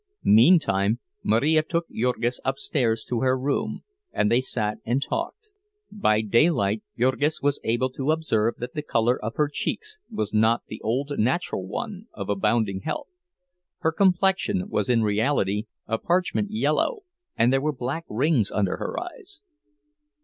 Meantime, 0.23 0.99
Marija 1.21 1.61
took 1.61 1.87
Jurgis 1.91 2.39
upstairs 2.43 3.05
to 3.05 3.21
her 3.21 3.37
room, 3.37 3.83
and 4.11 4.31
they 4.31 4.41
sat 4.41 4.79
and 4.83 4.99
talked. 4.99 5.49
By 5.91 6.21
daylight, 6.21 6.81
Jurgis 6.97 7.39
was 7.43 7.59
able 7.63 7.91
to 7.91 8.09
observe 8.11 8.55
that 8.57 8.73
the 8.73 8.81
color 8.81 9.23
on 9.23 9.31
her 9.35 9.47
cheeks 9.47 9.99
was 10.09 10.33
not 10.33 10.63
the 10.67 10.81
old 10.81 11.19
natural 11.19 11.67
one 11.67 12.07
of 12.13 12.29
abounding 12.29 12.81
health; 12.81 13.19
her 13.81 13.91
complexion 13.91 14.67
was 14.69 14.89
in 14.89 15.03
reality 15.03 15.65
a 15.85 15.99
parchment 15.99 16.49
yellow, 16.49 17.01
and 17.37 17.53
there 17.53 17.61
were 17.61 17.71
black 17.71 18.05
rings 18.09 18.49
under 18.49 18.77
her 18.77 18.99
eyes. 18.99 19.43